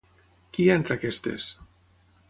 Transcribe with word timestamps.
Qui 0.57 0.63
hi 0.65 0.71
ha 0.71 0.79
entre 0.81 0.97
aquestes? 0.97 1.47